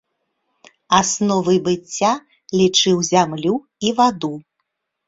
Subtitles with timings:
[0.99, 2.11] Асновай быцця
[2.59, 3.53] лічыў зямлю
[3.89, 4.33] і ваду.